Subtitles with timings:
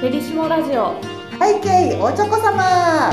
[0.00, 1.00] ペリシモラジオ。
[1.38, 3.10] 背景おちょこ様。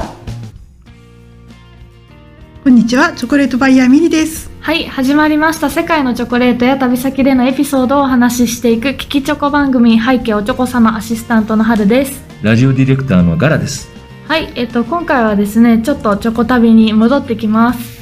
[2.63, 4.51] こんにちは、チョコレートバイヤーミリです。
[4.59, 5.69] はい始まりました。
[5.69, 12.21] 世界のチョコレートや旅先でのエピソードをお話ししていく聞きチョコ番組背景おちょこ様アシスタントの春です。
[12.43, 13.89] ラジオディレクターのガラです。
[14.27, 18.00] はいえっと今回はですねちょっとチョコ旅に戻ってきます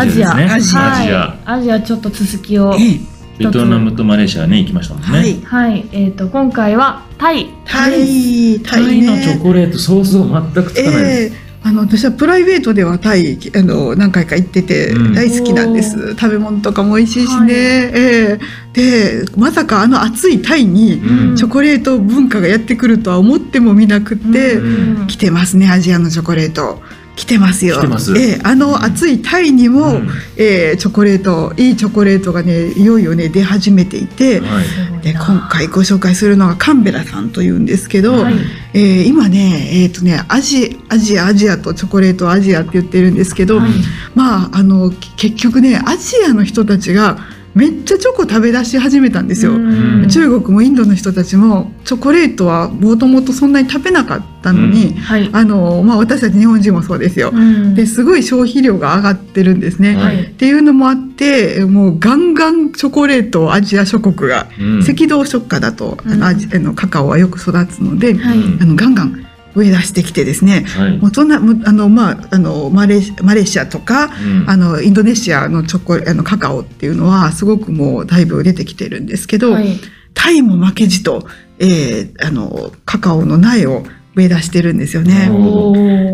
[0.00, 0.50] アジアですね。
[0.52, 0.80] アジア。
[0.80, 1.02] はい。
[1.02, 1.38] アジア。
[1.44, 2.74] アジアちょっと続きを。
[2.78, 3.00] え
[3.38, 5.08] ベトナムとマレーシアね、行きましたもんね。
[5.08, 5.40] はい。
[5.42, 5.88] はい。
[5.92, 7.48] えっと今回はタイ。
[7.64, 9.02] タイ、タタイ。
[9.02, 11.34] のチョコレート、想像全くつかないです。
[11.34, 11.52] ええ。
[11.64, 15.14] あの私はプライベートではタイあの何回か行っててうん。
[15.14, 17.52] 大好きなんです、食べ物とかも美味しいしね、はい。
[17.52, 18.40] ええ。
[18.72, 21.36] でまさかあの暑いタイにうん。
[21.36, 25.06] チョコレート文化がやってくるとは思ってもみなくって、うん。
[25.06, 26.82] 来てますねアジアのチョコレート
[27.14, 27.76] 来てますよ。
[27.98, 28.16] す。
[28.16, 30.08] ええあの暑いタイにも、うん。
[30.36, 34.64] ええチョコレートいいチョコレートがねいよいよね出始めていて、はい。
[35.02, 38.34] で今回ご紹介するのがカンベラさんというんですけど、はい。
[38.74, 43.70] えー今ねえっ、とねアジアジアアジアとチョコレートアジアって言ってるんですけど、はい。
[44.14, 47.18] まああのき結局ねアジアの人たちが
[47.54, 49.52] めっちゃチョコ食べ出し始めたんですよ。
[49.52, 50.08] うん。
[50.08, 55.28] 中国もインドの人たちもチョコレートはもともとそんなに食べなかったのに、はい。
[55.32, 57.30] あのまあ、私たち日本人もそうですよ。
[57.32, 57.74] うん。
[57.74, 59.96] ですごい消費量が上がってるんですね。
[59.96, 60.22] はい。
[60.22, 64.80] っていうのもあってもうガンガンチョコレートをアジア諸国がうん。
[64.82, 68.38] 赤道直下だと、あうんのアジあのカカオはよく育つので、はい。
[68.60, 70.64] あのガンガン植え出してきてですね。
[70.66, 70.98] はい。
[70.98, 74.50] もうそんなあの、まあ、あのマレーシマレーシアとか、うん。
[74.50, 79.78] あのインドネシアのチョコあのカカオっていうのはすごくもうだいぶ出てきてるんですけど、はい。
[80.14, 81.26] タイも負けじと、
[81.58, 85.30] えーあのカカオの苗を植え出してるんですよね。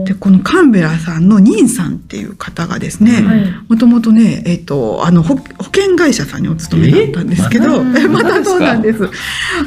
[0.04, 3.52] でこのカンベラさんのニンさんっていう方がですね、はい。
[3.68, 9.00] もともとね、えっ、と、あの、保保険会社さんにお勤めだったんですけど、ええまた そうなんです。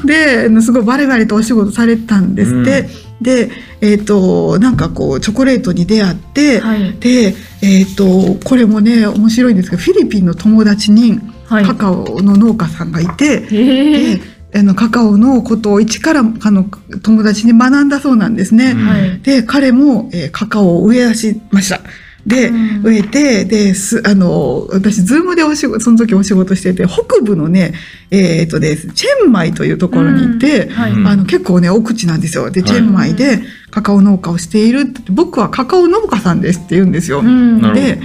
[0.05, 3.10] で、あのすごいバレバレとお仕事されてたんですって。
[3.21, 3.49] で、
[3.81, 14.15] えっ、と、なんかこう、チョコレートに出会って、はいで、えっ、と、これもね、面白いんですけど、フィリピンの友達にはいカカオの農家さんがいて、へえ
[14.51, 16.65] で、あの、カカオのことを一から、あの、
[17.03, 18.75] 友達に学んだそうなんですね。
[19.23, 21.81] で彼も、えーカカオを植え出しました。
[22.25, 22.83] で、うん。
[22.83, 27.73] 植えてですあの私ズームでお仕事その時お仕事してて北部のね
[28.09, 30.73] えっ、とですチェンマイというところに行って、うん。
[30.73, 30.91] はい。
[30.91, 31.07] うん。
[31.07, 32.49] あの結構ね奥地なんですよ。
[32.51, 32.69] ではい。
[32.69, 37.19] チェンマイでカカオ農家をしているって僕はカカオ農家さんですって言うんですよ。
[37.19, 37.73] うん。
[37.73, 37.99] で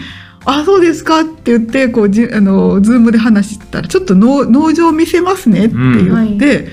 [0.47, 6.69] あ、そうですかって言って、こう、じあの、ズームで話してたら、ちょっと農農場見せますねって言って、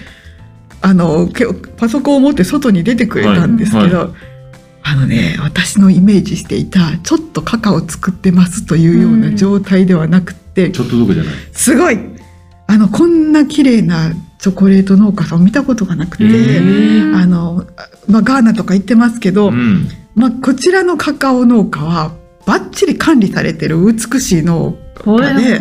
[0.82, 4.33] あの、けパソコンを持って外に出てくれたんですけど、はい
[4.84, 11.34] あのね、私のイメージしていた、ちょっとカカオ作ってますというような状態ではなくて、ちょっとどこじゃない？
[11.54, 11.98] すごい！
[12.68, 17.66] あの、こんな綺麗なチョコレート農家さんを見たことがなくて、うんあの、
[18.08, 19.88] まあ、ガーナとか行ってますけど、うん。
[20.16, 22.12] まあ、こちらのカカオ農家は、
[22.46, 25.60] バッチリ管理されてる美しい農ほやで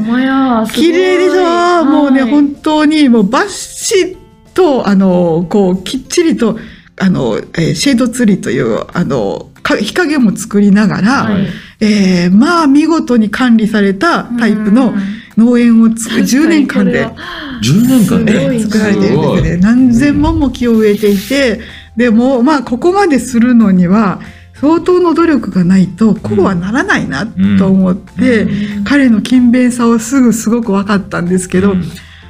[0.75, 4.16] 綺麗でしょ、もうね、はい本当にもうバッシッ
[4.53, 6.59] と、あの、こう、きっちりと、
[6.99, 11.47] あの、えーシェードツリーという、あの、か日陰も作りながら、はい。
[11.81, 14.99] えーまあ、見事に管理されたタイプのうん
[15.37, 17.15] 農園をつく確かに10年間でこれは。
[17.63, 18.57] 10年間で？
[18.57, 19.57] い作られてるんですよね。
[19.57, 21.61] 何千本も木を植えていて、
[21.97, 24.21] でも、まあ、ここまでするのには、
[24.55, 27.27] 相当の努力がないと、こうはならないな
[27.59, 28.85] と思って、うん。
[28.85, 31.85] 彼の勤勉さをすぐすごく分かったんですけど、うん。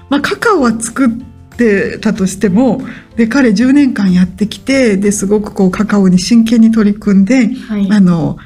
[0.09, 1.32] まあ、カカオは作って
[1.99, 2.83] たとしても、
[3.17, 7.89] で、彼10年間やってきて、で、すごくこう、カカオに真剣に取り組んで、はい。
[7.91, 8.37] あの、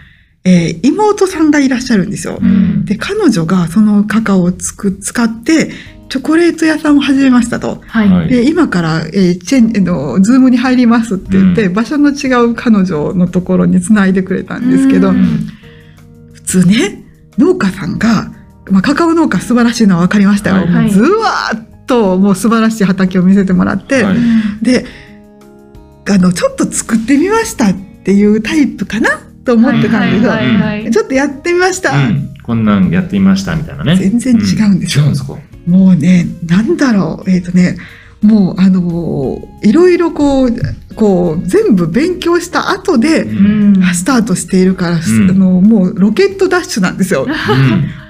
[0.44, 2.38] えー妹さんがいらっしゃるんですよ。
[2.40, 2.84] うん。
[2.84, 5.70] で、彼女がそのカカオをつく使って、
[6.08, 7.82] チョコレート屋さんを始めましたと。
[7.86, 8.08] はい。
[8.08, 8.28] はい。
[8.28, 11.74] で、今から、えーチェン、あの、ズームに入りますって言って、うん。
[11.74, 15.48] 場所の違う彼女のところに繋いでくれたんですけど、うん。
[16.32, 17.04] 普通ね、
[17.38, 18.30] 農家さんが、
[18.70, 20.56] まあ、カカオ農家素晴らしいのは分かりましたよ。
[20.56, 20.68] はい。
[20.70, 24.16] もうずわーっと、もう素晴らしい畑を見せてもらって、はい。
[24.62, 24.84] で、
[26.08, 30.30] あの、ちょっと作ってみましたっていうタイプかなと思ってたんですよ。
[30.30, 31.96] はいはいはいちょっとやってみました。
[31.96, 32.34] うん。
[32.42, 33.96] こんなんやってみましたみたいなね。
[33.96, 34.38] 全然違
[34.70, 35.04] うんですよ。
[35.04, 35.36] 違うんですか？
[35.66, 37.76] もうね、なんだろう、えっ、とね、
[38.22, 40.50] もうあのーいろいろこう、
[40.94, 43.82] こう、全部勉強した後で、うん。
[43.94, 45.00] スタートしているから、ん。
[45.00, 47.26] あのもうロケットダッシュなんですよ。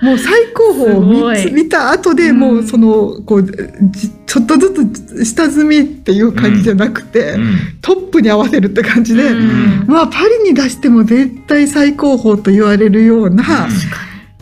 [0.03, 2.39] もう最高峰を見見た後で、うん。
[2.39, 3.45] もうその、こう、
[3.91, 7.57] じちょっとずつ下積みっていう感じじゃなくて、うん。
[7.81, 9.87] トップに合わせるって感じで、うん。
[9.87, 13.69] まあパリに出しても絶対最高峰と言われるような、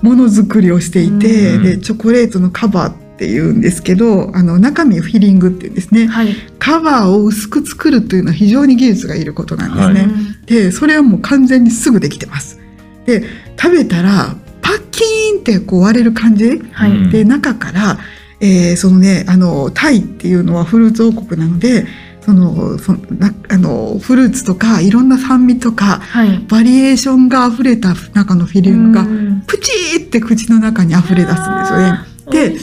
[0.02, 1.62] ものづくりをしていて、うん。
[1.62, 6.34] でチョコレートのカバーっていうんですけどあの中身をフィリングっていうんですねはい。
[6.58, 10.00] カバーを薄く作るというのは非常に技術がいることなんですね。
[10.00, 12.58] はいでそれはもう完全にすぐできてます。
[13.06, 13.22] で
[13.61, 16.90] 食べたらパッキーンってこう割れる感じはい。
[16.90, 17.99] うんで中から、
[18.40, 21.87] えーそのねあのタイっていうのはフルーツ王国なので
[22.20, 26.38] そのそのなあのフルーツとかいろんな酸味とかはい。
[26.49, 32.13] バリエーションが溢れた中のフィリングがうんプチーって口の中に溢れ出すんですよね。
[32.30, 32.56] で。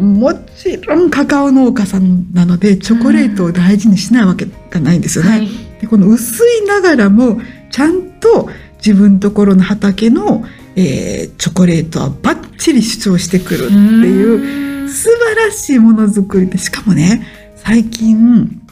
[0.00, 5.30] もちろんカカオ農家さんなのでチョコレートを大事にしないわけがないんですよね。
[5.30, 5.48] はい。
[5.80, 7.40] でこの薄いながらも
[7.70, 8.48] ちゃんと
[8.78, 10.44] 自分ところの畑の、
[10.76, 18.63] えーチョコレートはバッチリ主張してくるっていうう素晴らしいものづくりでしかもね最近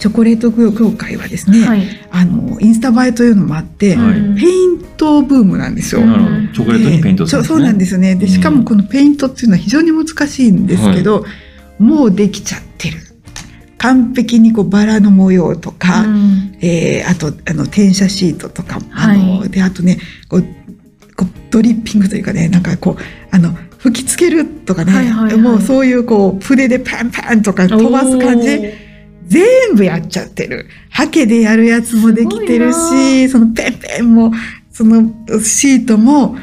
[0.00, 1.82] チョコレート業界はですね、はい。
[2.10, 4.18] あのインスタ映えというのもあって、はい。
[4.18, 6.00] うんペイントブームなんですよ。
[6.00, 7.58] チョコレートにペイントするんですね。
[7.58, 8.14] そうなんですよね。
[8.16, 11.24] で、しかもこのペイントっていうのは非常に難しいんですけど、
[11.78, 12.98] もうできちゃってる。
[13.78, 16.56] 完璧にこうバラの模様とか、うん。
[16.60, 19.48] えーあとあの転写シートとか、あのはい。
[19.50, 19.98] であとね
[20.28, 20.42] こう
[21.16, 25.36] こうドリッピングというかねなんかこうあの吹きつけるとかね、はいはいはい。
[25.36, 28.89] もうそういうこう筆でパンパンとか飛ばす感じ
[29.30, 30.66] 全部やっちゃってる。
[30.90, 34.32] ハケでやるやつもできてるし、そのペンペンも、
[34.72, 35.10] その
[35.40, 36.36] シートも、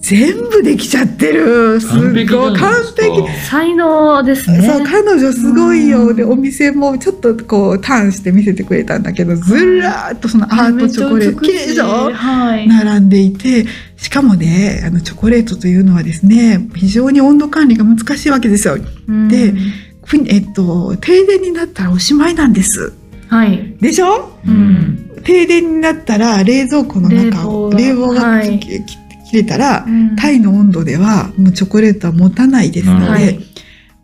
[0.00, 1.80] 全部できちゃってる。
[1.80, 3.46] すごい完璧じゃない完ですか璧。
[3.46, 4.62] 才能ですね。
[4.62, 6.06] そう、彼女すごいよ。
[6.08, 12.66] うんで、お店もちょっとこう、ターンして見せてくれたんだけど、ずらーっとそのアートチョコレート、綺麗でしょはい。
[12.66, 13.66] 並んでいて、
[13.96, 18.78] しかもね、あの、チョコレートというのはですね、非常に温度管理が難しいわけですよ。
[19.06, 22.92] うんでふえっと、停電になったらおしまいなんです。
[23.28, 23.76] はい。
[23.80, 24.30] でしょ？
[24.46, 25.20] うん。
[25.24, 33.46] 停電になったら冷蔵庫の中を冷冷房がは切れたら、うんタイの温度ではもうチョコレートは持たないですので、なるほど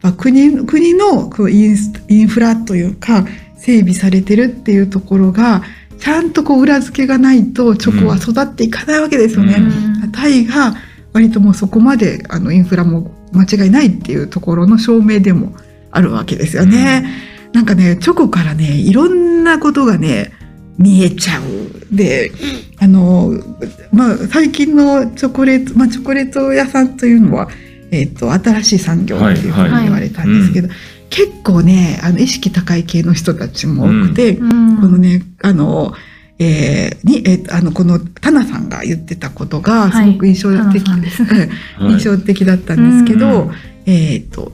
[0.03, 3.27] まあ、国国のこうインスインフラというか
[3.57, 5.63] 整備されてるっていうところが
[5.99, 9.57] ちゃんとこう裏付けがないとチョコは育っていかないわけですよね。
[9.59, 10.75] うんタイが
[11.13, 15.57] 割ともうそこまであのインフラも間違いないっていうところの証明でも
[15.91, 17.05] あるわけですよね。
[17.53, 20.33] なんかねチョコからねいろんなことがね
[20.79, 21.95] 見えちゃう。
[21.95, 22.33] で
[22.79, 23.33] あの、
[23.93, 27.49] まあ、最近のチョコレート、まあ、チョコレート屋さんというのは、
[27.91, 30.69] えっと新しい産業っていうふうに言われたんですけど、
[31.09, 34.67] 結構ねあの意識高い系の人たちも多くて、うん。
[34.81, 35.95] このね、あの、
[36.39, 40.13] えーに、えーあの、この、タナさんが言ってたことが、すはい。
[40.13, 40.99] ごく印象的、は
[41.81, 41.93] い。
[41.93, 43.53] 印象的だったんですけど、うん。
[43.87, 44.53] えっ、と、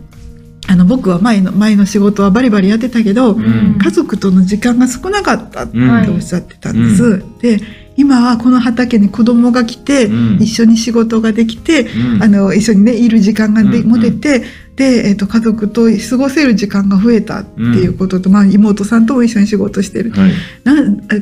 [0.72, 3.78] あの、僕は前の、前の仕事はバリバリやってたけど、ん。
[3.78, 7.22] 家族との時間が少なかったってうんおっしゃってたんです。
[7.42, 7.60] で、
[7.98, 10.42] 今はこの畑に子供が来て、うん。
[10.42, 12.22] 一緒に仕事ができて、うん。
[12.22, 14.44] あの、一緒にね、いる時間がで、うん持てて、
[14.76, 20.10] で、えっ、と、家族と過ごせる時間が増えたっていうことと、まあ、妹さんとも一緒に仕事してる。
[20.12, 20.32] はい。
[20.64, 20.72] な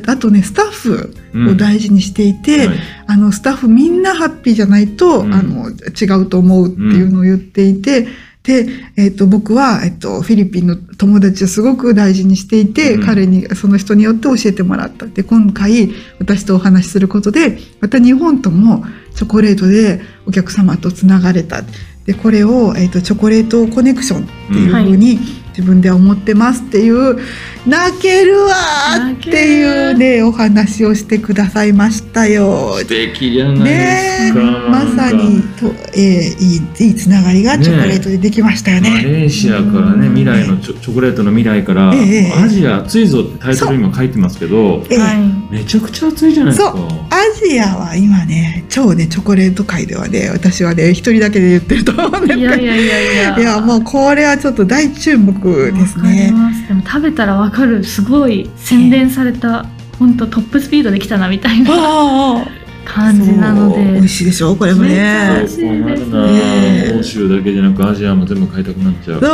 [0.07, 1.13] あとね、スタッフ
[1.49, 2.77] を大事にしていて、はい。
[3.07, 5.33] あの、スタッフみんなハッピーじゃないと、うん。
[5.33, 8.07] あの、違うと思うっていうのを言っていて、
[8.43, 8.67] で、
[8.97, 15.05] えっ、と、僕は、えっ、と、フィリピンの友達をすごく大事にしていて、うん彼に、その人によって教えてもらった。
[15.05, 18.83] で、今回、私とお話しすることで、また日本とも
[19.13, 21.61] チョコレートでお客様とつながれた。
[22.05, 25.19] で、これを、えっ、と、チョコレートコネクションっていうふうに、
[25.49, 27.19] 自分では思ってますっていう、
[27.67, 29.60] 泣けるわーっていう
[30.01, 32.75] ね、お話をしてくださいましたよ。
[32.79, 34.41] 素敵じゃないでねえすか。
[34.69, 39.03] まさにと、えーいいいいつながりがチョコレートでできましたよマね。
[39.03, 45.53] レーシアからね、うん未来のチョチョコレートの未来から、ええアジア暑いぞってタイトルにも書いてますけど、えーはい。
[45.53, 46.71] めちゃくちゃ暑いじゃないですか。
[46.71, 53.39] そうアジアは今ね超ねチョコレート界ではね私はね一人だけで言ってると思うんですけどいやいやいやいや。
[53.39, 55.33] いやもうこれはちょっと大注目
[55.71, 56.31] ですわかりね。
[56.31, 56.67] ます。
[56.67, 57.83] でも食べたらわかる。
[57.83, 59.65] すごい洗練された、
[60.01, 62.43] 本当トップスピードできたなみたいな
[62.85, 64.09] 感じなので美味。
[64.09, 64.55] しいでしょ？
[64.55, 65.53] これもね美味。
[65.53, 69.21] しいですねそうなるな欧州だけじゃなくアジアも全部買いたくなっちゃう。
[69.21, 69.27] も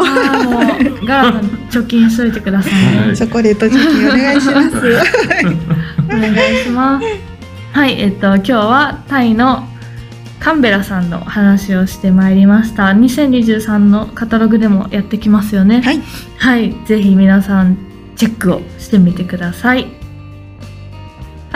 [0.59, 2.73] うガラさん貯金しといてください。
[2.73, 4.77] はいチョコレート貯金お願いします。
[6.05, 7.05] お願いします。
[7.71, 9.65] はい、えっと今日はタイの
[10.41, 12.87] カンベラさんの話をしてまいりました。
[12.87, 15.81] 2023のカタログでもやってきますよね。
[15.81, 16.01] はい。
[16.37, 17.77] はい、ぜひ皆さん
[18.17, 19.87] チェックをしてみてください。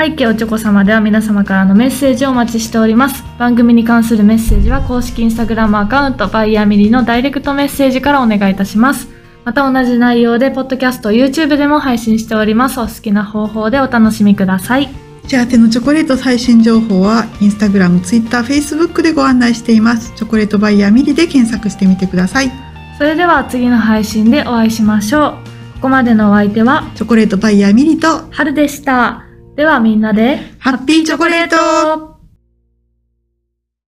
[0.04, 3.24] 背景おちょこ様では皆様からのメッセージをお待ちしております。
[3.38, 9.08] 番組に関するメッセージは公式インスタグラムアカウントバイヤーミリのダイレクトメッセージからお願いいたします。
[9.46, 12.80] また同じ内容でポッドキャスト YouTube でも配信しております。
[12.80, 14.90] お好きな方法でお楽しみください。
[15.28, 20.14] 幸せのチョコレート最新情報はインスタグラム、ツイッター、フェイスブックでご案内しています。
[20.16, 22.52] チョコレートバイヤーミリで検索してみてください。
[22.98, 25.32] それでは次の配信でお会いしましょう。
[25.76, 29.31] ここまでのお相手はチョコレートバイヤーミリと春でした。
[29.62, 32.11] ではみんなで、ハッピーチョコレート。